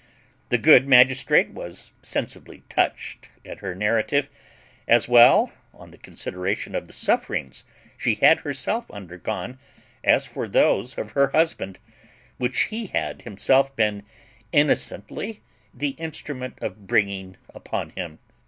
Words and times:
The 0.49 0.57
good 0.57 0.87
magistrate 0.87 1.51
was 1.51 1.91
sensibly 2.01 2.63
touched 2.69 3.29
at 3.45 3.59
her 3.59 3.75
narrative, 3.75 4.29
as 4.87 5.07
well 5.07 5.53
on 5.75 5.91
the 5.91 5.99
consideration 5.99 6.73
of 6.73 6.87
the 6.87 6.93
sufferings 6.93 7.65
she 7.99 8.15
had 8.15 8.39
herself 8.39 8.89
undergone 8.89 9.59
as 10.03 10.25
for 10.25 10.47
those 10.47 10.97
of 10.97 11.11
her 11.11 11.27
husband, 11.27 11.77
which 12.39 12.61
he 12.73 12.87
had 12.87 13.21
himself 13.21 13.75
been 13.75 14.01
innocently 14.51 15.43
the 15.71 15.89
instrument 15.89 16.57
of 16.63 16.87
bringing 16.87 17.37
upon 17.53 17.91
him. 17.91 18.17